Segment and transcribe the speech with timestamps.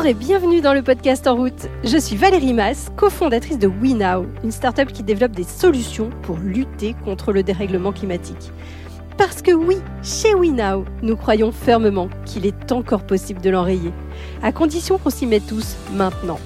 [0.00, 1.68] Bonjour et bienvenue dans le podcast En route.
[1.84, 6.96] Je suis Valérie Mass, cofondatrice de WeNow, une startup qui développe des solutions pour lutter
[7.04, 8.50] contre le dérèglement climatique.
[9.18, 13.92] Parce que oui, chez WeNow, nous croyons fermement qu'il est encore possible de l'enrayer,
[14.42, 16.40] à condition qu'on s'y mette tous maintenant.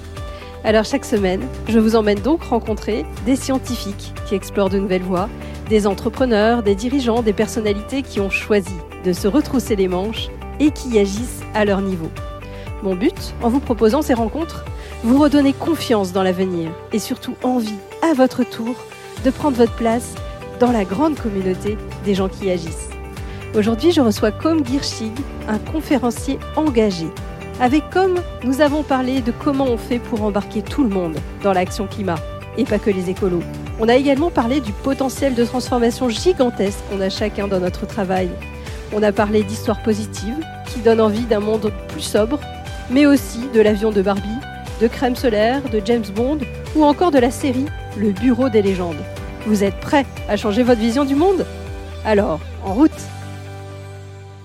[0.65, 5.29] Alors chaque semaine, je vous emmène donc rencontrer des scientifiques qui explorent de nouvelles voies,
[5.69, 8.75] des entrepreneurs, des dirigeants, des personnalités qui ont choisi
[9.05, 10.27] de se retrousser les manches
[10.59, 12.11] et qui agissent à leur niveau.
[12.85, 14.63] Mon but, en vous proposant ces rencontres,
[15.03, 18.75] vous redonner confiance dans l'avenir et surtout envie, à votre tour,
[19.23, 20.13] de prendre votre place
[20.59, 22.89] dans la grande communauté des gens qui agissent.
[23.55, 25.13] Aujourd'hui, je reçois Com Girchig,
[25.47, 27.07] un conférencier engagé.
[27.59, 31.53] Avec Com, nous avons parlé de comment on fait pour embarquer tout le monde dans
[31.53, 32.19] l'action climat,
[32.55, 33.41] et pas que les écolos.
[33.79, 38.29] On a également parlé du potentiel de transformation gigantesque qu'on a chacun dans notre travail.
[38.93, 42.39] On a parlé d'histoires positives qui donnent envie d'un monde plus sobre,
[42.89, 44.39] mais aussi de l'avion de Barbie,
[44.81, 46.39] de crème solaire, de James Bond,
[46.75, 47.65] ou encore de la série
[47.97, 49.03] Le Bureau des légendes.
[49.45, 51.45] Vous êtes prêts à changer votre vision du monde?
[52.05, 52.91] Alors, en route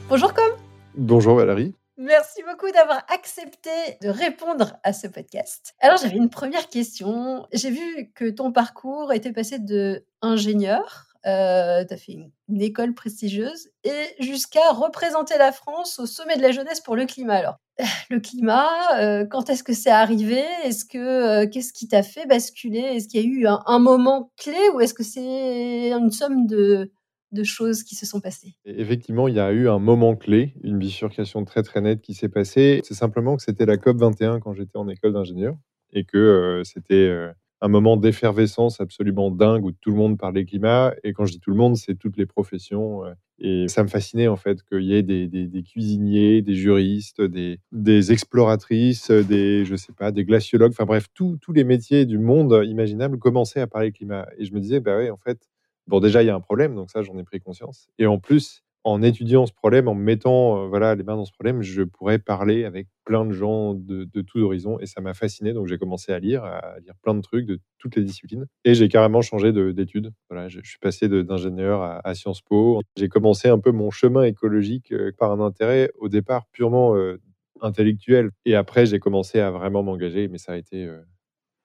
[0.08, 0.50] Bonjour Com
[0.96, 1.74] Bonjour Valérie.
[1.96, 5.74] Merci beaucoup d'avoir accepté de répondre à ce podcast.
[5.80, 7.46] Alors j'avais une première question.
[7.52, 12.30] J'ai vu que ton parcours était passé de ingénieur euh, tu as fait une,
[12.62, 17.34] école prestigieuse et jusqu'à représenter la France au sommet de la jeunesse pour le climat.
[17.34, 17.56] Alors,
[18.10, 20.42] le climat, euh, quand est-ce que c'est arrivé?
[20.64, 22.80] Est-ce que euh, qu'est-ce qui t'a fait basculer?
[22.80, 26.90] Est-ce qu'il y a eu un, moment clé ou est-ce que c'est une somme de,
[27.32, 28.54] de choses qui se sont passées?
[28.64, 32.30] Effectivement, il y a eu un moment clé, une bifurcation très très nette qui s'est
[32.30, 32.80] passée.
[32.84, 35.54] C'est simplement que c'était la COP 21 quand j'étais en école d'ingénieur
[35.92, 37.30] et que c'était
[37.60, 40.94] un moment d'effervescence absolument dingue où tout le monde parlait climat.
[41.04, 43.04] Et quand je dis tout le monde, c'est toutes les professions.
[43.04, 47.58] Euh, et ça me fascinait en fait qu'il y ait des, cuisiniers, des juristes, des,
[47.72, 50.72] des, exploratrices, des je sais pas, des glaciologues.
[50.72, 54.26] Enfin bref, tous les métiers du monde imaginable commençaient à parler climat.
[54.36, 55.48] Et je me disais, bah oui, en fait,
[55.86, 57.88] bon déjà il y a un problème, donc ça j'en ai pris conscience.
[57.98, 61.24] Et en plus, en étudiant ce problème, en me mettant euh, voilà, les mains dans
[61.24, 65.00] ce problème, je pourrais parler avec plein de gens de, de tous horizons et ça
[65.00, 65.52] m'a fasciné.
[65.52, 68.74] Donc j'ai commencé à lire, à lire plein de trucs de toutes les disciplines et
[68.74, 70.12] j'ai carrément changé d'études.
[70.30, 72.80] Voilà, je, suis passé d'ingénieur à, Sciences Po.
[72.96, 77.20] J'ai commencé un peu mon chemin écologique euh, par un intérêt au départ purement euh,
[77.60, 80.88] intellectuel et après j'ai commencé à vraiment m'engager, mais ça a été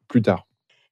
[0.08, 0.46] plus tard.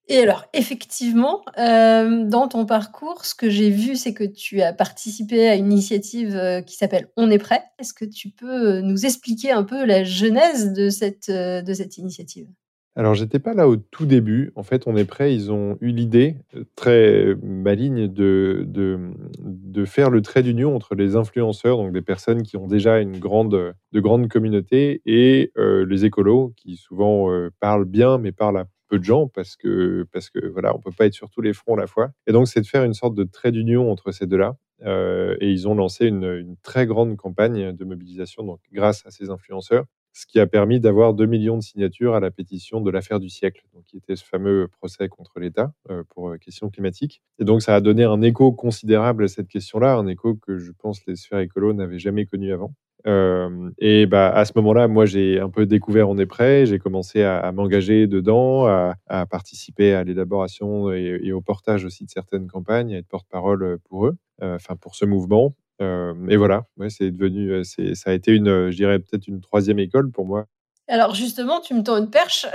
[0.10, 4.74] Et alors, effectivement, euh, dans ton parcours, ce que j'ai vu, c'est que tu as
[4.74, 7.64] participé à une initiative euh, qui s'appelle On est prêt.
[7.80, 11.98] Est-ce que tu peux euh, nous expliquer un peu la genèse de cette, de cette
[11.98, 12.48] initiative?
[12.96, 14.52] Alors, j'étais pas là au tout début.
[14.56, 15.34] En fait, on est prêt.
[15.34, 16.36] Ils ont eu l'idée
[16.76, 19.00] très maligne de, de,
[19.40, 23.18] de, faire le trait d'union entre les influenceurs, donc des personnes qui ont déjà une
[23.18, 29.04] grande, de grandes communautés, et les écolos, qui souvent parlent bien, mais parlent à de
[29.04, 31.82] gens parce que, parce que voilà, on peut pas être sur tous les fronts à
[31.82, 32.12] la fois.
[32.28, 34.56] Et donc, c'est de faire une sorte de trait d'union entre ces deux-là.
[34.86, 39.12] Euh, et ils ont lancé une, une, très grande campagne de mobilisation donc, grâce à
[39.12, 42.92] ces influenceurs, ce qui a permis d'avoir 2 millions de signatures à la pétition de
[42.92, 46.70] l'affaire du siècle, donc, qui était ce fameux procès contre l'État euh, pour euh, question
[46.70, 47.22] climatique.
[47.40, 50.72] Et donc, ça a donné un écho considérable à cette question-là, un écho que je
[50.72, 52.74] pense les sphères écolo n'avaient jamais connu avant.
[53.06, 56.66] Euh, et bah, à ce moment-là, moi, j'ai un peu découvert On est prêt.
[56.66, 62.48] J'ai commencé à, m'engager dedans, à, participer à l'élaboration et, au portage aussi de certaines
[62.48, 65.56] campagnes, à être porte-parole pour eux, euh, enfin pour ce mouvement.
[65.82, 69.80] Euh, et voilà, ouais, c'est devenu, ça a été une, je dirais peut-être une troisième
[69.80, 70.46] école pour moi.
[70.88, 72.46] Alors justement, tu me tends une perche.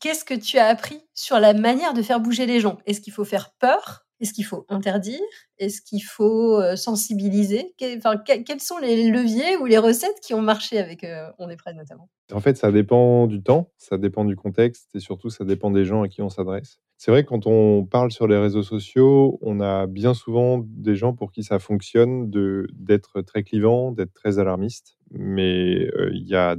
[0.00, 2.78] qu'est-ce que tu as appris sur la manière de faire bouger les gens?
[2.86, 4.04] Est-ce qu'il faut faire peur?
[4.22, 5.20] Est-ce qu'il faut interdire?
[5.58, 7.74] Est-ce qu'il faut euh, sensibiliser?
[7.96, 11.56] Enfin, Quels sont les leviers ou les recettes qui ont marché avec euh, On est
[11.56, 12.08] prêt notamment?
[12.32, 15.84] En fait, ça dépend du temps, ça dépend du contexte et surtout ça dépend des
[15.84, 16.78] gens à qui on s'adresse.
[16.98, 20.94] C'est vrai que quand on parle sur les réseaux sociaux, on a bien souvent des
[20.94, 22.30] gens pour qui ça fonctionne
[22.72, 24.98] d'être très clivant, d'être très alarmiste.
[25.10, 26.54] Mais euh, il y a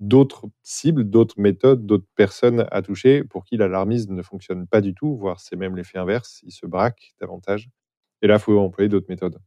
[0.00, 4.94] d'autres cibles, d'autres méthodes, d'autres personnes à toucher pour qui l'alarmisme ne fonctionne pas du
[4.94, 7.68] tout, voire c'est même l'effet inverse, il se braque davantage.
[8.22, 9.38] Et là, il faut employer d'autres méthodes.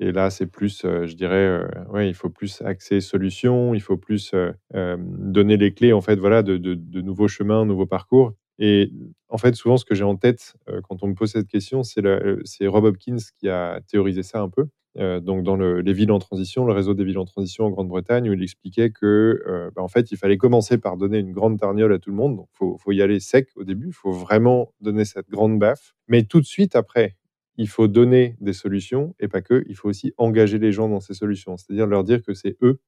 [0.00, 1.62] Et là, c'est plus, euh, je dirais,
[1.94, 6.16] euh, il faut plus axer solutions, il faut plus euh, donner les clés en fait,
[6.16, 8.32] voilà, de, de, nouveaux chemins, nouveaux parcours.
[8.58, 8.92] Et
[9.28, 10.56] en fait, souvent, ce que j'ai en tête
[10.88, 14.66] quand on me pose cette question, c'est Rob Hopkins qui a théorisé ça un peu.
[14.98, 18.28] Euh, donc dans les villes en transition, le réseau des villes en transition en Grande-Bretagne,
[18.28, 21.58] où il expliquait que, euh, bah, en fait, il fallait commencer par donner une grande
[21.58, 22.36] tarniole à tout le monde.
[22.36, 23.88] Donc, faut, faut y aller sec au début.
[23.88, 25.94] Il faut vraiment donner cette grande baffe.
[26.08, 27.16] Mais tout de suite après,
[27.56, 29.64] il faut donner des solutions et pas que.
[29.68, 32.80] Il faut aussi engager les gens dans ces solutions, c'est-à-dire leur dire que c'est eux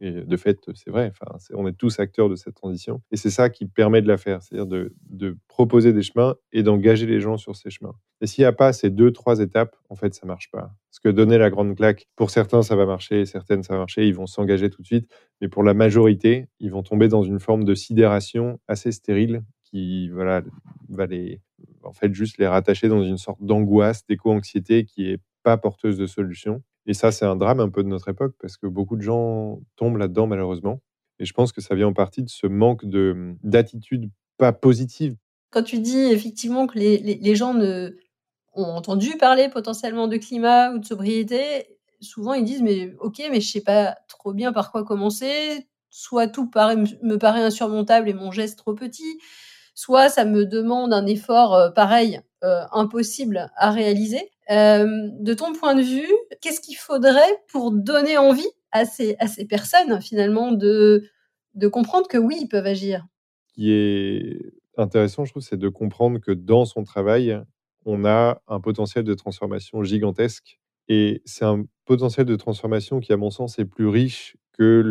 [0.00, 3.02] Et de fait, c'est vrai, enfin, on est tous acteurs de cette transition.
[3.10, 7.06] Et c'est ça qui permet de la faire, c'est-à-dire de, proposer des chemins et d'engager
[7.06, 7.94] les gens sur ces chemins.
[8.20, 10.72] Et s'il n'y a pas ces deux, trois étapes, en fait, ça marche pas.
[10.90, 14.06] Parce que donner la grande claque, pour certains, ça va marcher, certaines, ça va marcher,
[14.06, 15.10] ils vont s'engager tout de suite.
[15.40, 20.08] Mais pour la majorité, ils vont tomber dans une forme de sidération assez stérile qui
[20.10, 20.42] voilà,
[20.88, 21.40] va les,
[21.82, 26.06] en fait, juste les rattacher dans une sorte d'angoisse, d'éco-anxiété qui est pas porteuse de
[26.06, 26.62] solution.
[26.88, 29.60] Et ça, c'est un drame un peu de notre époque parce que beaucoup de gens
[29.76, 30.80] tombent là-dedans malheureusement.
[31.18, 35.14] Et je pense que ça vient en partie de ce manque de d'attitude pas positive.
[35.50, 37.96] Quand tu dis effectivement que les, les, gens ne,
[38.54, 43.40] ont entendu parler potentiellement de climat ou de sobriété, souvent ils disent mais ok mais
[43.42, 45.68] je sais pas trop bien par quoi commencer.
[45.90, 49.18] Soit tout me paraît insurmontable et mon geste trop petit,
[49.74, 54.30] soit ça me demande un effort euh, pareil euh, impossible à réaliser.
[54.50, 56.08] Euh, de ton point de vue,
[56.40, 61.04] qu'est-ce qu'il faudrait pour donner envie à ces, à ces personnes, finalement, de,
[61.54, 63.06] de comprendre que oui, ils peuvent agir?
[63.48, 67.38] Ce qui est intéressant, je trouve, c'est de comprendre que dans son travail,
[67.84, 70.58] on a un potentiel de transformation gigantesque.
[70.88, 74.82] Et c'est un potentiel de transformation qui, à mon sens, est plus riche que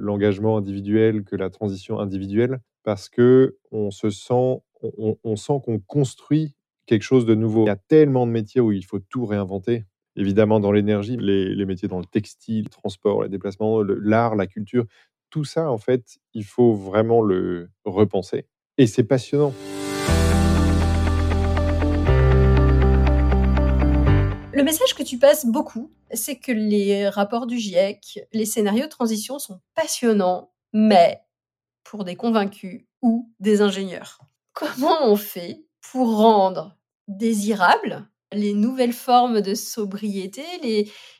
[0.00, 6.56] l'engagement individuel, que la transition individuelle, parce que on se sent, on sent qu'on construit
[6.86, 7.64] quelque chose de nouveau.
[7.64, 9.84] Il y a tellement de métiers où il faut tout réinventer.
[10.16, 14.84] Évidemment, dans l'énergie, les, métiers dans le textile, le transport, les déplacements, l'art, la culture,
[15.30, 18.46] tout ça, en fait, il faut vraiment le repenser.
[18.76, 19.54] Et c'est passionnant.
[24.54, 28.90] Le message que tu passes beaucoup, c'est que les rapports du GIEC, les scénarios de
[28.90, 31.22] transition sont passionnants, mais
[31.84, 34.20] pour des convaincus ou des ingénieurs.
[34.52, 36.76] Comment on fait pour rendre
[37.08, 40.42] désirables les nouvelles formes de sobriété,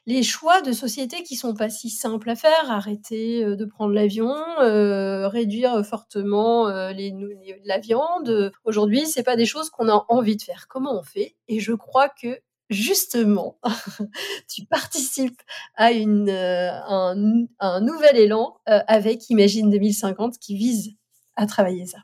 [0.06, 3.92] les, choix de société qui sont pas si simples à faire, arrêter euh, de prendre
[3.92, 6.92] l'avion, euh, réduire fortement euh,
[7.64, 8.52] la viande.
[8.64, 10.66] Aujourd'hui, c'est pas des choses qu'on a envie de faire.
[10.68, 11.36] Comment on fait?
[11.48, 13.58] Et je crois que justement,
[14.48, 15.40] tu participes
[15.76, 17.14] à un,
[17.80, 20.94] nouvel élan avec Imagine 2050 qui vise
[21.36, 21.98] à travailler ça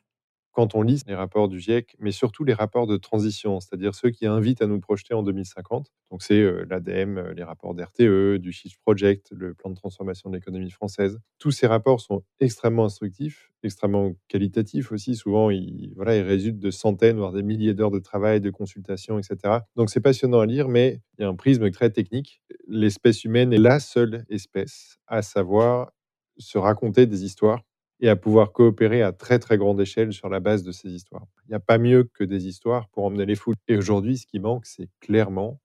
[0.59, 4.11] quand on lit les rapports du GIEC, mais surtout les rapports de transition, c'est-à-dire ceux
[4.11, 5.93] qui invitent à nous projeter en 2050.
[6.11, 10.31] Donc c'est euh, l'ADEME, euh, les rapports d'RTE, du Shift Project, le plan de transformation
[10.31, 11.21] de l'économie française.
[11.39, 15.15] Tous ces rapports sont extrêmement instructifs, extrêmement qualitatifs aussi.
[15.15, 19.59] Souvent, ils, résultent de centaines, voire des milliers d'heures de travail, de consultation, etc.
[19.77, 22.43] Donc c'est passionnant à lire, mais il y a un prisme très technique.
[22.67, 25.93] L'espèce humaine est la seule espèce à savoir
[26.37, 27.63] se raconter des histoires
[28.01, 31.27] et à pouvoir coopérer à très très grande échelle sur la base de ces histoires.
[31.47, 33.57] Il n'y a pas mieux que des histoires pour emmener les foules.
[33.69, 35.61] Et aujourd'hui, ce qui manque, c'est clairement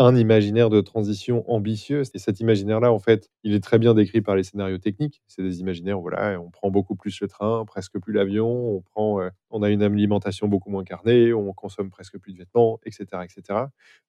[0.00, 2.02] un imaginaire de transition ambitieux.
[2.14, 5.22] Et cet imaginaire-là, en fait, il est très bien décrit par les scénarios techniques.
[5.26, 9.20] C'est des imaginaires, voilà, on prend beaucoup plus le train, presque plus l'avion, on prend,
[9.20, 13.06] euh, on a une alimentation beaucoup moins carnée, on consomme presque plus de vêtements, etc.,
[13.24, 13.60] etc.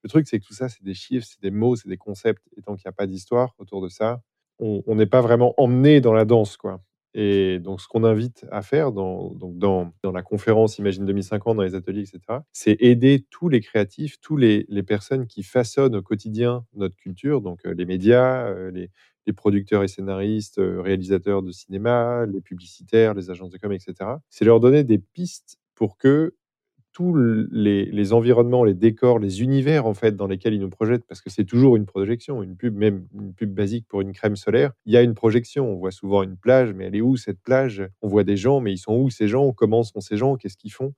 [0.04, 2.44] Le truc, c'est que tout ça, c'est des chiffres, c'est des mots, c'est des concepts.
[2.56, 4.22] Et tant qu'il n'y a pas d'histoire autour de ça,
[4.60, 6.82] on n'est pas vraiment emmené dans la danse, quoi.
[7.14, 11.58] Et donc, ce qu'on invite à faire dans, donc dans, dans, la conférence Imagine 2050,
[11.58, 15.96] dans les ateliers, etc., c'est aider tous les créatifs, tous les, les, personnes qui façonnent
[15.96, 18.92] au quotidien notre culture, donc euh, les médias, euh, les,
[19.26, 23.94] les, producteurs et scénaristes, euh, réalisateurs de cinéma, les publicitaires, les agences de com, etc.
[24.30, 26.36] C'est leur donner des pistes pour que
[26.92, 31.22] tous les, environnements, les décors, les univers en fait dans lesquels ils nous projettent, parce
[31.22, 34.72] que c'est toujours une projection, une pub, même une pub basique pour une crème solaire,
[34.86, 35.72] il y a une projection.
[35.72, 37.88] On voit souvent une plage, mais elle est où cette plage?
[38.02, 39.54] On voit des gens, mais ils sont où ces gens?
[39.54, 40.36] Comment sont ces gens?
[40.36, 40.94] Qu'est-ce qu'ils font?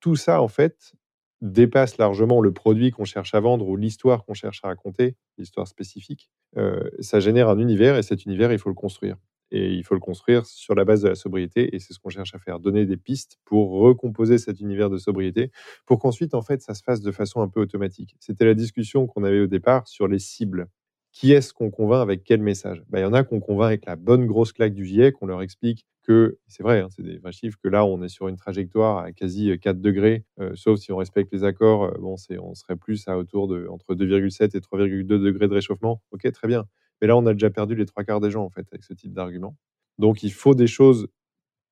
[0.00, 0.92] Tout ça en fait
[1.40, 5.68] dépasse largement le produit qu'on cherche à vendre ou l'histoire qu'on cherche à raconter, l'histoire
[5.68, 6.30] spécifique.
[6.56, 9.16] Euh, ça génère un univers et cet univers, il faut le construire
[9.50, 12.10] et il faut le construire sur la base de la sobriété et c'est ce qu'on
[12.10, 15.50] cherche à faire, donner des pistes pour recomposer cet univers de sobriété
[15.86, 18.16] pour qu'ensuite en fait ça se fasse de façon un peu automatique.
[18.20, 20.68] C'était la discussion qu'on avait au départ sur les cibles.
[21.12, 22.82] Qui est-ce qu'on convainc avec quel message?
[22.88, 25.26] Bah, Il y en a qu'on convainc avec la bonne grosse claque du GIEC, on
[25.26, 28.28] leur explique que, c'est vrai, hein, c'est des vrais chiffres, que là on est sur
[28.28, 32.16] une trajectoire à quasi 4 degrés, euh, sauf si on respecte les accords, euh, bon,
[32.40, 36.02] on serait plus à autour de entre 2,7 et 3,2 degrés de réchauffement.
[36.10, 36.64] Ok, très bien.
[37.04, 38.94] Mais là, on a déjà perdu les trois quarts des gens, en fait, avec ce
[38.94, 39.58] type d'argument.
[39.98, 41.08] Donc, il faut des choses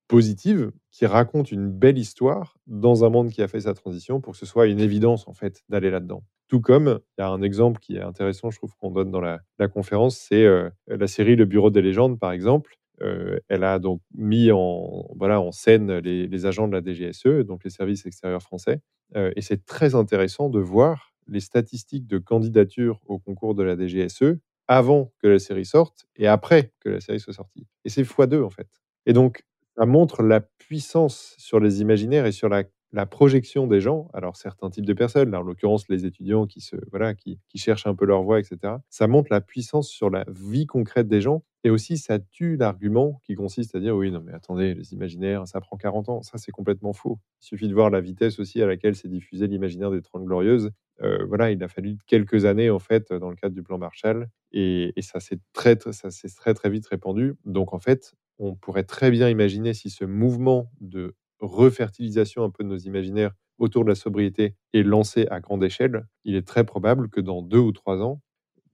[0.07, 4.33] positives qui racontent une belle histoire dans un monde qui a fait sa transition pour
[4.33, 6.23] que ce soit une évidence, en fait, d'aller là-dedans.
[6.49, 9.21] Tout comme, il y a un exemple qui est intéressant, je trouve, qu'on donne dans
[9.21, 12.75] la, conférence, c'est euh, la série Le Bureau des légendes, par exemple.
[13.01, 17.63] Euh, elle a donc mis en, voilà, en scène les, agents de la DGSE, donc
[17.63, 18.81] les services extérieurs français.
[19.15, 23.75] Euh, et c'est très intéressant de voir les statistiques de candidature au concours de la
[23.75, 27.67] DGSE avant que la série sorte et après que la série soit sortie.
[27.85, 28.67] Et c'est x2 en fait.
[29.05, 29.43] Et donc,
[29.77, 34.09] ça montre la puissance sur les imaginaires et sur la, la projection des gens.
[34.13, 37.57] Alors, certains types de personnes, là, en l'occurrence les étudiants qui, se, voilà, qui, qui
[37.57, 38.75] cherchent un peu leur voie, etc.
[38.89, 41.43] Ça montre la puissance sur la vie concrète des gens.
[41.63, 45.47] Et aussi, ça tue l'argument qui consiste à dire oui, non, mais attendez, les imaginaires,
[45.47, 46.21] ça prend 40 ans.
[46.21, 47.19] Ça, c'est complètement faux.
[47.41, 50.71] Il suffit de voir la vitesse aussi à laquelle s'est diffusé l'imaginaire des Trente Glorieuses.
[51.01, 54.27] Euh, voilà, il a fallu quelques années, en fait, dans le cadre du plan Marshall.
[54.51, 57.35] Et, et ça s'est très, ça s'est très, très vite répandu.
[57.45, 62.63] Donc, en fait, on pourrait très bien imaginer si ce mouvement de refertilisation un peu
[62.63, 66.63] de nos imaginaires autour de la sobriété est lancé à grande échelle, il est très
[66.63, 68.21] probable que dans deux ou trois ans,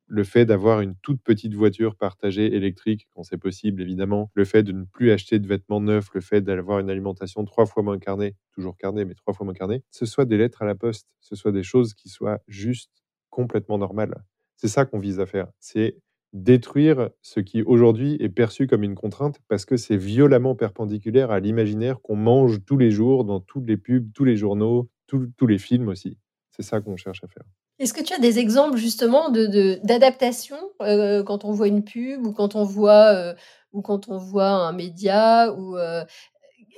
[0.09, 4.63] le fait d'avoir une toute petite voiture partagée électrique, quand c'est possible évidemment, le fait
[4.63, 7.99] de ne plus acheter de vêtements neufs, le fait d'avoir une alimentation trois fois moins
[7.99, 11.07] carnée, toujours carnée, mais trois fois moins carnée, ce soit des lettres à la poste,
[11.21, 12.91] ce soit des choses qui soient juste
[13.29, 14.23] complètement normales.
[14.55, 15.47] C'est ça qu'on vise à faire.
[15.59, 15.97] C'est
[16.33, 21.39] détruire ce qui aujourd'hui est perçu comme une contrainte parce que c'est violemment perpendiculaire à
[21.39, 25.57] l'imaginaire qu'on mange tous les jours dans toutes les pubs, tous les journaux, tous les
[25.57, 26.17] films aussi.
[26.51, 27.43] C'est ça qu'on cherche à faire.
[27.79, 32.25] Est-ce que tu as des exemples justement de, d'adaptation euh, quand on voit une pub
[32.25, 33.33] ou quand on voit euh,
[33.71, 36.03] ou quand on voit un média ou euh,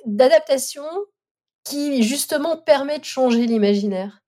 [0.05, 0.83] d'adaptation
[1.63, 4.19] qui justement permet de changer l'imaginaire?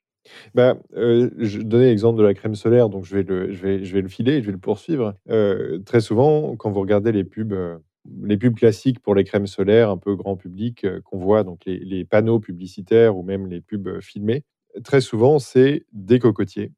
[0.55, 3.93] Bah, je donnais l'exemple de la crème solaire, donc je vais le, je vais, je
[3.93, 5.15] vais le filer, je vais le poursuivre.
[5.85, 7.53] très souvent, quand vous regardez les pubs,
[8.23, 11.79] les pubs classiques pour les crèmes solaires, un peu grand public, qu'on voit, donc les,
[11.79, 14.43] les, panneaux publicitaires ou même les pubs filmées,
[14.83, 16.71] très souvent, c'est des cocotiers.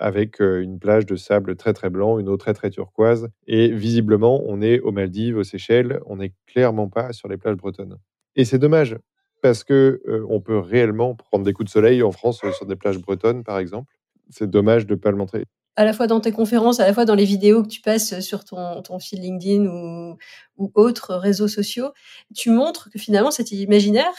[0.00, 3.28] avec une plage de sable très très blanc, une eau très très turquoise.
[3.46, 7.56] Et visiblement, on est aux Maldives, aux Seychelles, on n'est clairement pas sur les plages
[7.56, 7.98] bretonnes.
[8.34, 8.96] Et c'est dommage,
[9.42, 12.98] parce que on peut réellement prendre des coups de soleil en France sur des plages
[12.98, 13.92] bretonnes, par exemple.
[14.30, 15.44] C'est dommage de ne pas le montrer.
[15.76, 18.20] À la fois dans tes conférences, à la fois dans les vidéos que tu passes
[18.20, 20.16] sur ton, ton fil LinkedIn ou,
[20.58, 21.92] ou autres réseaux sociaux,
[22.34, 24.12] tu montres que finalement cet imaginaire,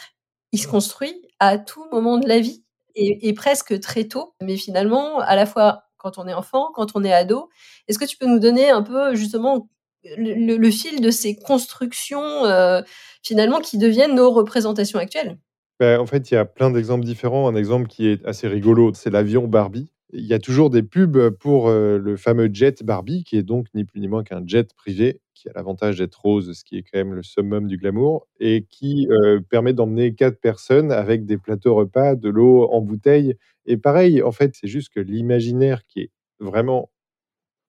[0.54, 2.64] il se construit à tout moment de la vie
[2.96, 4.36] et, presque très tôt.
[4.42, 7.50] Mais finalement, à la fois quand on est enfant, quand on est ado,
[7.88, 9.70] est-ce que tu peux nous donner un peu justement
[10.18, 12.82] le, le, fil de ces constructions euh,
[13.24, 15.40] finalement qui deviennent nos représentations actuelles?
[15.80, 17.48] Ben, En fait, il y a plein d'exemples différents.
[17.48, 19.93] Un exemple qui est assez rigolo, c'est l'avion Barbie.
[20.16, 23.66] Il y a toujours des pubs pour euh, le fameux jet Barbie, qui est donc
[23.74, 26.84] ni plus ni moins qu'un jet privé, qui a l'avantage d'être rose, ce qui est
[26.84, 31.38] quand même le summum du glamour, et qui euh, permet d'emmener quatre personnes avec des
[31.38, 33.36] plateaux repas, de l'eau en bouteille.
[33.66, 36.92] Et pareil, en fait, c'est juste que l'imaginaire qui est vraiment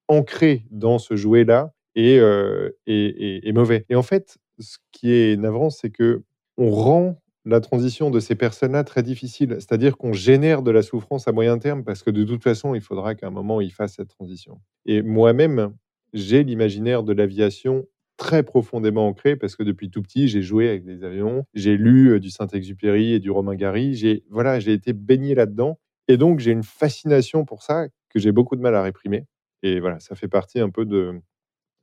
[0.08, 3.86] ancré dans ce jouet-là euh, et, mauvais.
[3.88, 6.22] Et en fait, ce qui est navrant, c'est que
[6.56, 9.56] on rend la transition de ces personnes-là très difficile.
[9.58, 12.80] C'est-à-dire qu'on génère de la souffrance à moyen terme parce que de toute façon, il
[12.80, 14.60] faudra qu'à un moment, ils fassent cette transition.
[14.86, 15.74] Et moi-même,
[16.12, 17.86] j'ai l'imaginaire de l'aviation
[18.16, 22.12] très profondément ancré parce que depuis tout petit, j'ai joué avec des avions, j'ai lu
[22.12, 26.38] euh, du Saint-Exupéry et du Romain Gary, j'ai voilà, j'ai été baigné là-dedans et donc
[26.38, 29.26] j'ai une fascination pour ça que j'ai beaucoup de mal à réprimer.
[29.64, 31.20] Et voilà, ça fait partie un peu de,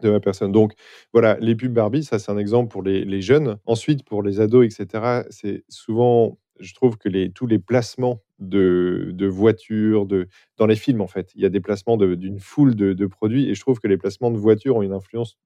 [0.01, 0.51] de ma personne.
[0.51, 0.73] Donc
[1.13, 3.57] voilà, les pubs Barbie, ça c'est un exemple pour les, jeunes.
[3.65, 9.27] Ensuite, pour les ados, etc., c'est souvent, je trouve que tous les placements de, de,
[9.27, 10.27] voitures, de,
[10.57, 13.55] dans les films en fait, il y a des placements d'une foule de, produits et
[13.55, 15.37] je trouve que les placements de voitures ont une influence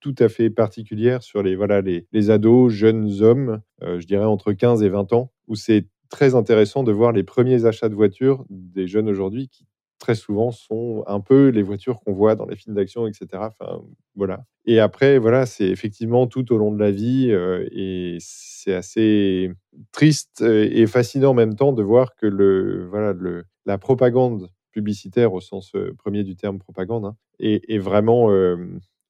[0.00, 4.26] tout à fait particulière sur les, voilà, les, les ados, jeunes hommes, euh, je dirais
[4.26, 7.94] entre 15 et 20 ans, où c'est très intéressant de voir les premiers achats de
[7.94, 9.66] voitures des jeunes aujourd'hui qui
[10.04, 13.26] très souvent sont un peu les voitures qu'on voit dans les films d'action, etc.
[13.32, 13.80] Enfin,
[14.14, 14.44] voilà.
[14.66, 19.50] Et après, voilà, c'est effectivement tout au long de la vie euh, et c'est assez
[19.92, 25.32] triste et fascinant en même temps de voir que le, voilà, le, la propagande publicitaire
[25.32, 28.56] au sens euh, premier du terme propagande hein, est, vraiment euh,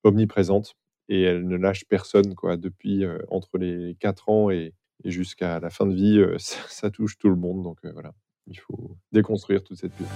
[0.05, 0.77] omniprésente
[1.09, 4.75] et elle ne lâche personne depuis entre les 4 ans et,
[5.05, 8.13] jusqu'à la fin de vie ça, ça, touche tout le monde donc voilà
[8.47, 10.07] il faut déconstruire toute cette pub.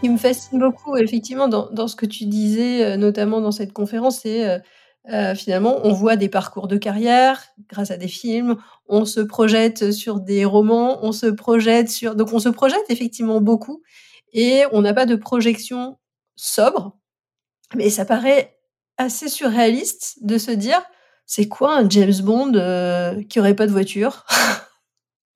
[0.00, 4.20] Qui me fascine beaucoup, effectivement, dans, ce que tu disais, euh, notamment dans cette conférence,
[4.20, 4.58] c'est euh,
[5.10, 8.56] euh, finalement, on voit des parcours de carrière grâce à des films,
[8.88, 12.14] on se projette sur des romans, on se projette sur.
[12.14, 13.82] Donc, on se projette effectivement beaucoup
[14.32, 15.98] et on n'a pas de projection
[16.36, 16.96] sobre,
[17.74, 18.58] mais ça paraît
[18.96, 20.82] assez surréaliste de se dire
[21.26, 22.52] c'est quoi un James Bond
[23.28, 24.24] qui aurait pas de voiture?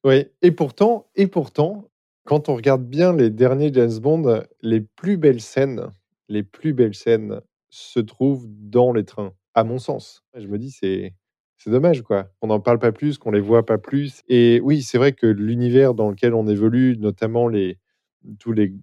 [0.04, 1.88] Oui, et pourtant, et pourtant,
[2.24, 5.92] quand on regarde bien les derniers James Bond, les plus belles scènes,
[6.28, 7.40] les plus belles scènes
[7.70, 10.22] se trouvent dans les trains, à mon sens.
[10.34, 11.14] Je me dis, c'est
[11.64, 12.28] c'est dommage, quoi.
[12.42, 14.22] On n'en parle pas plus, qu'on les voit pas plus.
[14.28, 17.78] Et oui, c'est vrai que l'univers dans lequel on évolue, notamment les,
[18.38, 18.74] tous les,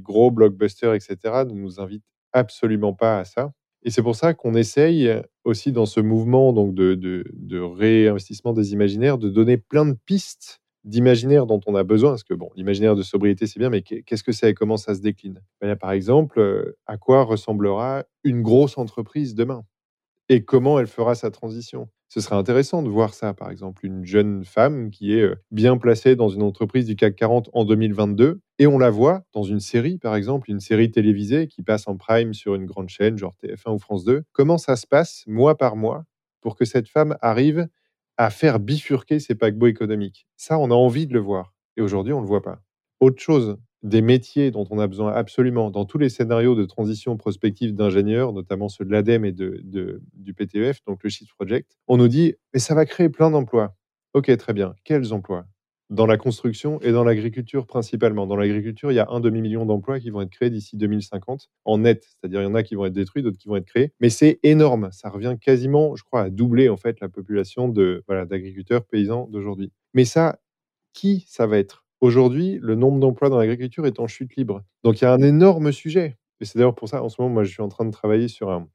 [0.00, 3.52] gros blockbusters, etc., ne nous invitent absolument pas à ça.
[3.82, 5.12] Et c'est pour ça qu'on essaye
[5.44, 10.61] aussi dans ce mouvement donc de, de, réinvestissement des imaginaires de donner plein de pistes
[10.84, 12.10] d'imaginaire dont on a besoin.
[12.10, 14.94] Parce que bon, l'imaginaire de sobriété, c'est bien, mais qu'est-ce que c'est et comment ça
[14.94, 15.40] se décline?
[15.60, 19.64] Ben, Par exemple, euh, à quoi ressemblera une grosse entreprise demain?
[20.28, 21.88] Et comment elle fera sa transition?
[22.08, 25.78] Ce serait intéressant de voir ça, par exemple, une jeune femme qui est euh, bien
[25.78, 29.60] placée dans une entreprise du CAC 40 en 2022, et on la voit dans une
[29.60, 33.34] série, par exemple, une série télévisée qui passe en prime sur une grande chaîne, genre
[33.42, 34.24] TF1 ou France 2.
[34.32, 36.04] Comment ça se passe, mois par mois,
[36.42, 37.66] pour que cette femme arrive
[38.24, 41.54] à faire bifurquer ses paquebots économiques Ça, on a envie de le voir.
[41.76, 42.60] Et aujourd'hui, on ne le voit pas.
[43.00, 47.16] Autre chose, des métiers dont on a besoin absolument dans tous les scénarios de transition
[47.16, 52.08] prospective d'ingénieurs, notamment ceux de l'ADEME et du PTEF, donc le Shift Project, on nous
[52.08, 53.74] dit mais ça va créer plein d'emplois.
[54.14, 54.74] Ok, très bien.
[54.84, 55.46] Quels emplois?
[55.90, 58.26] Dans la construction et dans l'agriculture principalement.
[58.26, 61.78] Dans l'agriculture, il y a un demi-million d'emplois qui vont être créés d'ici 2050 en
[61.78, 63.92] net, c'est-à-dire il y en a qui vont être détruits, d'autres qui vont être créés,
[64.00, 64.88] mais c'est énorme.
[64.92, 69.28] Ça revient quasiment, je crois, à doubler en fait la population de voilà d'agriculteurs paysans
[69.30, 69.70] d'aujourd'hui.
[69.92, 70.40] Mais ça,
[70.94, 71.84] qui ça va être?
[72.00, 74.62] Aujourd'hui, le nombre d'emplois dans l'agriculture est en chute libre.
[74.82, 76.16] Donc il y a un énorme sujet.
[76.40, 78.26] Et c'est d'ailleurs pour ça, en ce moment, moi, je suis en train de travailler
[78.26, 78.68] sur un,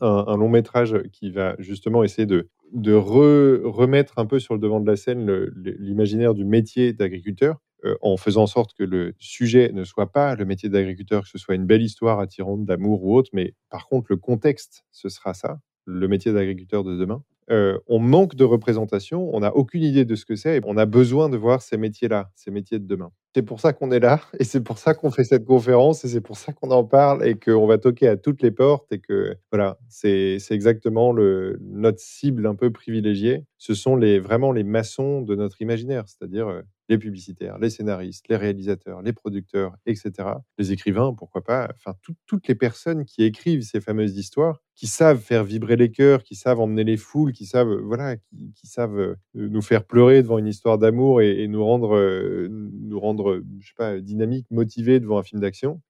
[0.00, 4.86] long métrage qui va justement essayer de, de remettre un peu sur le devant de
[4.90, 5.30] la scène
[5.78, 10.34] l'imaginaire du métier d'agriculteur, euh, en faisant en sorte que le sujet ne soit pas
[10.34, 13.86] le métier d'agriculteur, que ce soit une belle histoire attirante d'amour ou autre, mais par
[13.88, 17.22] contre, le contexte, ce sera ça, le métier d'agriculteur de demain.
[17.50, 20.76] Euh, on manque de représentation, on n'a aucune idée de ce que c'est, et on
[20.76, 23.10] a besoin de voir ces métiers-là, ces métiers de demain.
[23.34, 26.08] C'est pour ça qu'on est là, et c'est pour ça qu'on fait cette conférence, et
[26.08, 29.00] c'est pour ça qu'on en parle, et qu'on va toquer à toutes les portes, et
[29.00, 33.44] que voilà, c'est exactement le, notre cible un peu privilégiée.
[33.58, 38.28] Ce sont les, vraiment les maçons de notre imaginaire, c'est-à-dire euh, les publicitaires, les scénaristes,
[38.28, 40.12] les réalisateurs, les producteurs, etc.
[40.58, 41.94] Les écrivains, pourquoi pas, enfin
[42.26, 46.34] toutes les personnes qui écrivent ces fameuses histoires, qui savent faire vibrer les cœurs, qui
[46.34, 50.38] savent emmener les foules, qui savent, euh, voilà, qui, savent euh, nous faire pleurer devant
[50.38, 55.18] une histoire d'amour et, nous rendre, euh, nous rendre, je sais pas, dynamiques, motivés devant
[55.18, 55.80] un film d'action.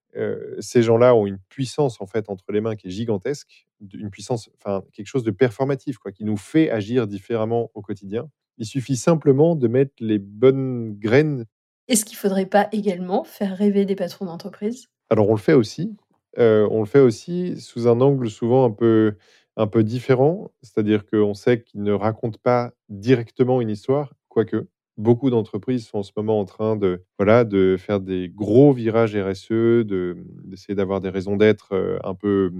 [0.59, 4.49] Ces gens-là ont une puissance en fait entre les mains qui est gigantesque, une puissance,
[4.57, 8.29] enfin quelque chose de performatif, quoi, qui nous fait agir différemment au quotidien.
[8.57, 11.45] Il suffit simplement de mettre les bonnes graines.
[11.87, 14.87] Est-ce qu'il ne faudrait pas également faire rêver des patrons d'entreprise?
[15.09, 15.95] Alors on le fait aussi.
[16.37, 19.15] Euh, on le fait aussi sous un angle souvent un peu,
[19.57, 25.29] un peu différent, c'est-à-dire qu'on sait qu'ils ne racontent pas directement une histoire, quoique beaucoup
[25.29, 29.85] d'entreprises sont en ce moment en train de, voilà, de faire des gros virages RSE,
[29.85, 32.51] d'essayer d'avoir des raisons d'être euh, un peu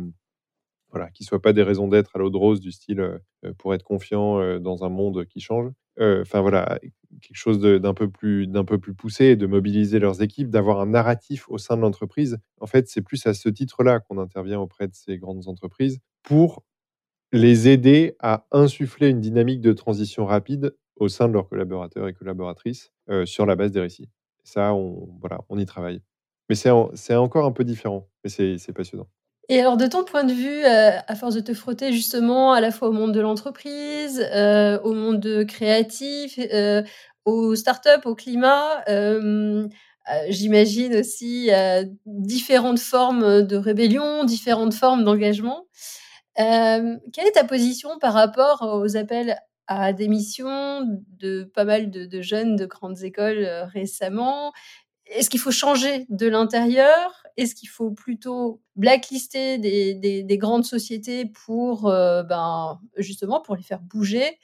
[0.91, 3.19] voilà, qui ne soient pas des raisons d'être à l'eau de rose du style euh,
[3.57, 5.69] pour être confiant dans un monde qui change.
[5.99, 6.77] Enfin voilà,
[7.21, 10.87] quelque chose d'un peu plus d'un peu plus poussé, de mobiliser leurs équipes, d'avoir un
[10.87, 12.37] narratif au sein de l'entreprise.
[12.59, 16.63] En fait, c'est plus à ce titre-là qu'on intervient auprès de ces grandes entreprises pour
[17.31, 22.13] les aider à insuffler une dynamique de transition rapide au sein de leurs collaborateurs et
[22.13, 22.91] collaboratrices
[23.25, 24.09] sur la base des récits.
[24.43, 26.01] Ça, on, voilà, on y travaille.
[26.49, 29.07] Mais c'est encore un peu différent, mais c'est passionnant.
[29.47, 32.61] Et alors, de ton point de vue, euh, à force de te frotter justement à
[32.61, 36.81] la fois au monde de l'entreprise, euh, au monde créatif, euh,
[37.25, 38.83] aux startups, au climat,
[40.29, 41.49] j'imagine aussi
[42.05, 45.65] différentes formes de rébellion, différentes formes d'engagement.
[46.35, 50.85] quelle est ta position par rapport aux appels à démission
[51.19, 54.53] de pas mal de, jeunes de grandes écoles récemment
[55.07, 57.23] Est-ce qu'il faut changer de l'intérieur?
[57.37, 63.81] Est-ce qu'il faut plutôt blacklister des, grandes sociétés pour, euh, ben, justement, pour les faire
[63.81, 64.37] bouger?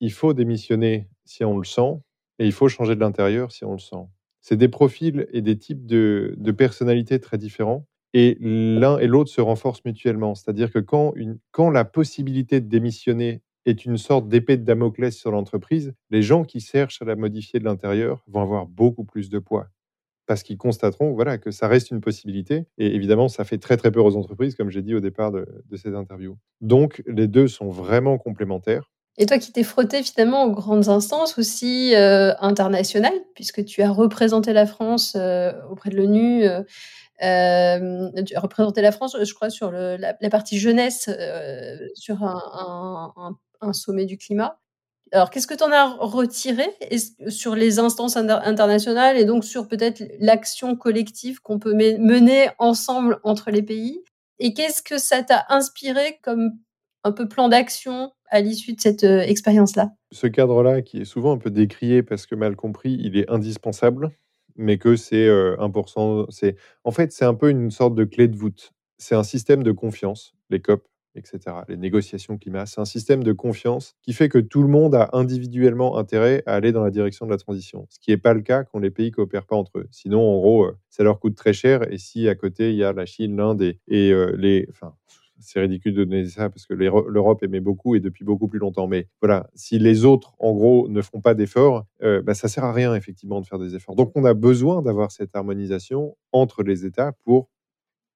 [0.00, 2.00] Il faut démissionner si on le sent,
[2.38, 4.04] et il faut changer de l'intérieur si on le sent.
[4.40, 9.40] C'est des profils et des types de, personnalités très différents, et l'un et l'autre se
[9.40, 10.34] renforcent mutuellement.
[10.34, 15.94] C'est-à-dire que quand la possibilité de démissionner est une sorte d'épée de Damoclès sur l'entreprise,
[16.10, 19.68] les gens qui cherchent à la modifier de l'intérieur vont avoir beaucoup plus de poids
[20.26, 22.66] parce qu'ils constateront voilà, que ça reste une possibilité.
[22.78, 25.46] Et évidemment, ça fait très très peur aux entreprises, comme j'ai dit au départ de,
[25.76, 26.36] cette interview.
[26.60, 28.90] Donc, les deux sont vraiment complémentaires.
[29.16, 33.90] Et toi qui t'es frotté finalement aux grandes instances aussi euh, internationales, puisque tu as
[33.90, 39.50] représenté la France euh, auprès de l'ONU, euh, tu as représenté la France, je crois,
[39.50, 41.08] sur la, partie jeunesse,
[41.94, 43.38] sur un,
[43.72, 44.60] sommet du climat.
[45.12, 46.64] Alors, qu'est-ce que tu en as retiré
[47.28, 53.50] sur les instances internationales et donc sur peut-être l'action collective qu'on peut mener ensemble entre
[53.50, 54.02] les pays?
[54.40, 56.58] Et qu'est-ce que ça t'a inspiré comme
[57.04, 59.92] un peu plan d'action à l'issue de cette euh, expérience-là?
[60.10, 64.10] Ce cadre-là, qui est souvent un peu décrié parce que mal compris, il est indispensable.
[64.56, 66.26] mais que c'est 1%.
[66.30, 68.72] C'est en fait c'est un peu une sorte de clé de voûte.
[68.98, 71.38] C'est un système de confiance, les COP, etc.
[71.68, 75.10] Les négociations climat, c'est un système de confiance qui fait que tout le monde a
[75.12, 77.86] individuellement intérêt à aller dans la direction de la transition.
[77.90, 79.88] Ce qui n'est pas le cas quand les pays coopèrent pas entre eux.
[79.90, 81.90] Sinon, en gros, ça leur coûte très cher.
[81.92, 84.94] Et si à côté il y a la Chine, l'Inde et, et les, enfin,
[85.44, 88.86] c'est ridicule de donner ça parce que l'Europe aimait beaucoup et depuis beaucoup plus longtemps.
[88.86, 92.64] Mais voilà, si les autres, en gros, ne font pas d'efforts, euh, bah, ça sert
[92.64, 93.94] à rien, effectivement, de faire des efforts.
[93.94, 97.48] Donc, on a besoin d'avoir cette harmonisation entre les États pour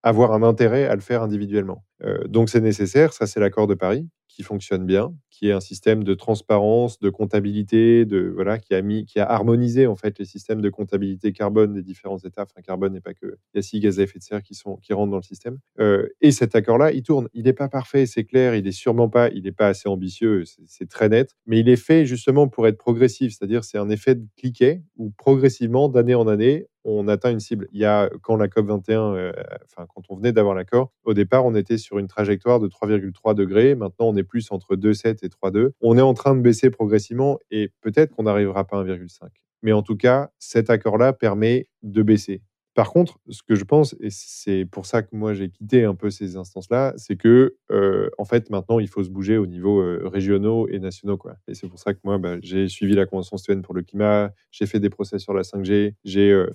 [0.09, 1.85] avoir un intérêt à le faire individuellement.
[2.05, 3.13] Euh, donc, c'est nécessaire.
[3.13, 7.11] Ça, c'est l'accord de Paris qui fonctionne bien, qui est un système de transparence, de
[7.11, 11.31] comptabilité, de voilà, qui a mis, qui a harmonisé en fait les systèmes de comptabilité
[11.31, 12.43] carbone des différents États.
[12.43, 14.55] Enfin, carbone n'est pas que il y a six gaz à effet de serre qui
[14.55, 15.59] sont qui rentrent dans le système.
[15.79, 17.29] Euh, et cet accord-là, il tourne.
[17.35, 18.57] Il n'est pas parfait, c'est clair.
[18.57, 20.43] Il est sûrement pas, il n'est pas assez ambitieux.
[20.67, 24.17] C'est très net, mais il est fait justement pour être progressif, c'est-à-dire c'est un effet
[24.17, 27.69] de cliquet où progressivement, d'année en année, on atteint une cible.
[27.73, 29.33] Il y a quand la COP 21, euh,
[29.65, 33.35] enfin quand on venait d'avoir l'accord, au départ on était sur une trajectoire de 3,3
[33.35, 33.75] degrés.
[33.75, 35.71] Maintenant on est plus entre 2,7 et 3,2.
[35.81, 39.29] On est en train de baisser progressivement et peut-être qu'on n'arrivera pas à 1,5.
[39.63, 42.43] Mais en tout cas, cet accord-là permet de baisser.
[42.79, 45.97] Par contre, ce que je pense, et c'est pour ça que moi j'ai quitté un
[45.97, 49.81] peu ces instances-là, c'est que euh, en fait maintenant il faut se bouger au niveau
[49.81, 51.19] euh, régionaux et nationaux.
[51.49, 54.31] Et c'est pour ça que moi bah, j'ai suivi la convention citoyenne pour le climat,
[54.53, 56.53] j'ai fait des procès sur la 5G, j'ai euh,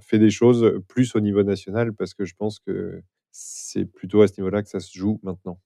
[0.00, 4.28] fait des choses plus au niveau national parce que je pense que c'est plutôt à
[4.28, 5.60] ce niveau-là que ça se joue maintenant.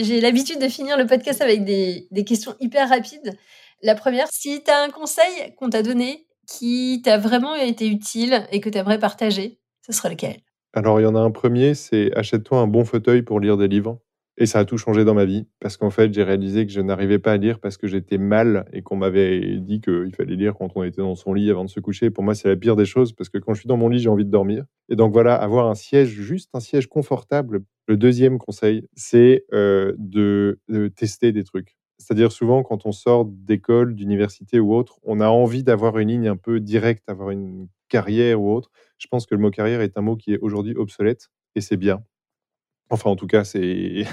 [0.00, 3.36] J'ai l'habitude de finir le podcast avec des, questions hyper rapides.
[3.82, 8.46] La première, si tu as un conseil qu'on t'a donné qui t'a vraiment été utile
[8.52, 10.36] et que tu aimerais partager, ce serait lequel?
[10.72, 13.68] Alors, il y en a un premier, c'est achète-toi un bon fauteuil pour lire des
[13.68, 13.98] livres.
[14.40, 16.80] Et ça a tout changé dans ma vie parce qu'en fait, j'ai réalisé que je
[16.80, 20.54] n'arrivais pas à lire parce que j'étais mal et qu'on m'avait dit qu'il fallait lire
[20.54, 22.10] quand on était dans son lit avant de se coucher.
[22.10, 23.98] Pour moi, c'est la pire des choses parce que quand je suis dans mon lit,
[23.98, 24.64] j'ai envie de dormir.
[24.88, 27.64] Et donc voilà, avoir un siège, juste un siège confortable.
[27.88, 30.60] Le deuxième conseil, c'est euh, de,
[30.94, 31.76] tester des trucs.
[31.98, 36.28] C'est-à-dire souvent quand on sort d'école, d'université ou autre, on a envie d'avoir une ligne
[36.28, 38.70] un peu directe, d'avoir une carrière ou autre.
[38.98, 41.76] Je pense que le mot carrière est un mot qui est aujourd'hui obsolète et c'est
[41.76, 42.04] bien
[42.90, 44.04] Enfin, en tout cas, c'est,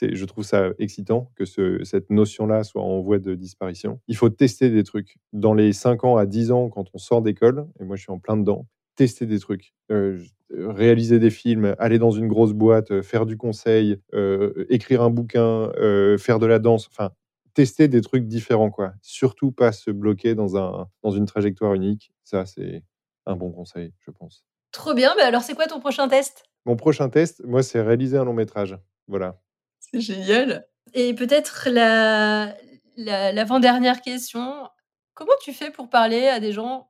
[0.00, 4.00] je trouve ça excitant que cette notion-là soit en voie de disparition.
[4.08, 5.16] Il faut tester des trucs.
[5.32, 8.12] Dans les 5 ans à 10 ans, quand on sort d'école, et moi je suis
[8.12, 9.74] en plein dedans, tester des trucs.
[9.90, 15.02] Euh, réaliser des films, aller dans une grosse boîte, euh, faire du conseil, euh, écrire
[15.02, 15.72] un bouquin,
[16.18, 17.10] faire de la danse, enfin,
[17.54, 18.92] tester des trucs différents, quoi.
[19.02, 22.12] Surtout pas se bloquer dans, un, dans une trajectoire unique.
[22.24, 22.82] Ça, c'est
[23.26, 24.44] un bon conseil, je pense.
[24.72, 25.14] Trop bien.
[25.16, 26.44] Mais alors, c'est quoi ton prochain test?
[26.64, 28.78] Mon prochain test, moi, c'est réaliser un long métrage.
[29.06, 29.40] Voilà.
[29.80, 30.66] C'est génial.
[30.94, 32.54] Et peut-être la,
[32.96, 34.68] l'avant-dernière question.
[35.14, 36.88] Comment tu fais pour parler à des gens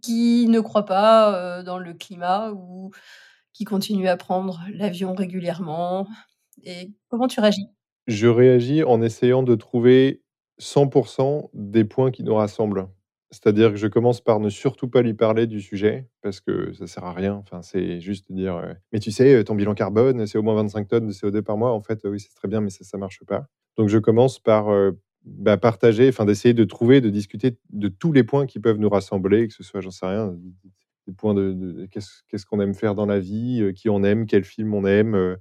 [0.00, 2.92] qui ne croient pas euh, dans le climat ou
[3.52, 6.06] qui continuent à prendre l'avion régulièrement?
[6.64, 7.66] Et comment tu réagis?
[8.06, 10.22] Je réagis en essayant de trouver
[10.60, 12.88] 100% des points qui nous rassemblent.
[13.32, 16.86] C'est-à-dire que je commence par ne surtout pas lui parler du sujet, parce que ça
[16.86, 17.32] sert à rien.
[17.32, 21.06] Enfin, c'est juste dire, mais tu sais, ton bilan carbone, c'est au moins 25 tonnes
[21.06, 21.72] de CO2 par mois.
[21.72, 23.46] En fait, oui, c'est très bien, mais ça, ne marche pas.
[23.78, 24.68] Donc, je commence par
[25.24, 28.90] bah, partager, enfin, d'essayer de trouver, de discuter de tous les points qui peuvent nous
[28.90, 30.36] rassembler, que ce soit, j'en sais rien,
[31.06, 34.74] des points de, qu'est-ce qu'on aime faire dans la vie, qui on aime, quel film
[34.74, 35.38] on aime,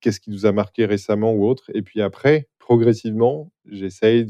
[0.00, 1.70] qu'est-ce qui nous a marqué récemment ou autre.
[1.72, 4.24] Et puis après, progressivement, j'essaye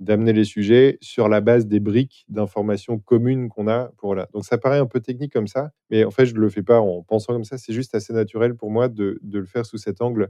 [0.00, 4.28] d'amener les sujets sur la base des briques d'informations communes qu'on a pour là.
[4.34, 6.62] Donc ça paraît un peu technique comme ça, mais en fait je ne le fais
[6.62, 7.56] pas en pensant comme ça.
[7.56, 10.28] C'est juste assez naturel pour moi de, de le faire sous cet angle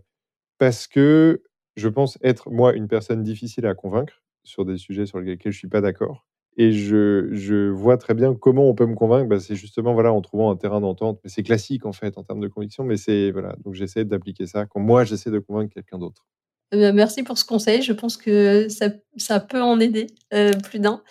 [0.58, 1.42] parce que
[1.76, 5.58] je pense être moi une personne difficile à convaincre sur des sujets sur lesquels je
[5.58, 6.26] suis pas d'accord.
[6.58, 9.28] Et je, je, vois très bien comment on peut me convaincre.
[9.28, 11.20] Bah, c'est justement voilà, en trouvant un terrain d'entente.
[11.24, 12.84] Mais c'est classique en fait en termes de conviction.
[12.84, 13.56] Mais c'est voilà.
[13.64, 16.24] Donc j'essaie d'appliquer ça quand moi j'essaie de convaincre quelqu'un d'autre.
[16.72, 17.82] Eh ben, merci pour ce conseil.
[17.82, 21.02] Je pense que ça, peut en aider euh, plus d'un.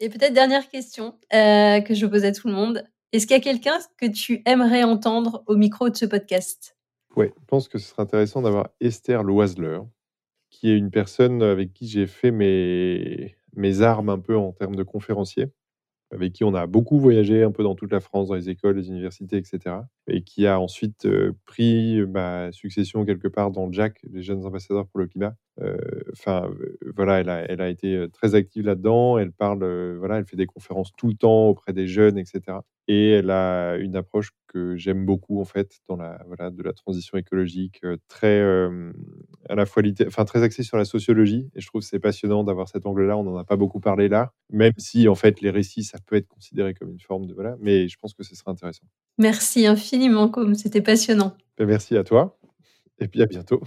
[0.00, 2.84] Et peut-être dernière question euh, que je pose à tout le monde.
[3.12, 6.76] Est-ce qu'il y a quelqu'un que tu aimerais entendre au micro de ce podcast?
[7.16, 9.86] Oui, je pense que ce serait intéressant d'avoir Esther Loiseleur,
[10.48, 14.84] qui est une personne avec qui j'ai fait mes armes un peu en termes de
[14.84, 15.48] conférencier
[16.10, 18.76] avec qui on a beaucoup voyagé un peu dans toute la France, dans les écoles,
[18.76, 19.76] les universités, etc.
[20.06, 24.86] Et qui a ensuite euh, pris ma succession quelque part dans Jack, les jeunes ambassadeurs
[24.88, 25.34] pour le climat,
[26.12, 26.50] Enfin,
[26.96, 29.18] voilà, elle a, elle a été très active là-dedans.
[29.18, 29.62] Elle parle,
[29.98, 32.40] voilà, elle fait des conférences tout le temps auprès des jeunes, etc.
[32.92, 36.72] Et elle a une approche que j'aime beaucoup en fait dans la voilà de la
[36.72, 38.42] transition écologique, très
[39.48, 41.48] à la fois enfin très axée sur la sociologie.
[41.54, 43.16] Et je trouve c'est passionnant d'avoir cet angle-là.
[43.16, 46.16] On n'en a pas beaucoup parlé là, même si en fait les récits ça peut
[46.16, 47.54] être considéré comme une forme de voilà.
[47.60, 48.86] Mais je pense que ce sera intéressant.
[49.18, 50.56] Merci infiniment, Com.
[50.56, 51.36] C'était passionnant.
[51.56, 52.40] Ben, merci à toi.
[52.98, 53.60] Et puis à bientôt.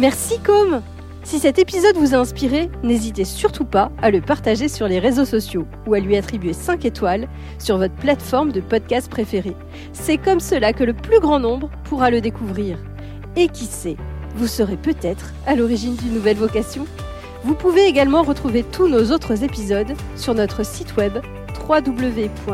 [0.00, 0.82] Merci, Com.
[1.24, 5.24] Si cet épisode vous a inspiré, n'hésitez surtout pas à le partager sur les réseaux
[5.24, 9.54] sociaux ou à lui attribuer 5 étoiles sur votre plateforme de podcast préférée.
[9.92, 12.76] C'est comme cela que le plus grand nombre pourra le découvrir.
[13.36, 13.96] Et qui sait,
[14.34, 16.86] vous serez peut-être à l'origine d'une nouvelle vocation.
[17.44, 21.18] Vous pouvez également retrouver tous nos autres épisodes sur notre site web
[21.68, 22.48] www.wenow.com.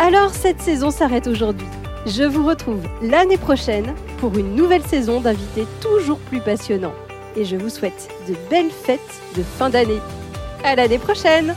[0.00, 1.66] Alors cette saison s'arrête aujourd'hui.
[2.06, 6.94] Je vous retrouve l'année prochaine pour une nouvelle saison d'invités toujours plus passionnants.
[7.36, 9.00] Et je vous souhaite de belles fêtes
[9.36, 10.00] de fin d'année.
[10.64, 11.54] À l'année prochaine!